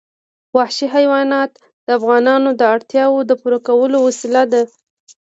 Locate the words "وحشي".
0.57-0.87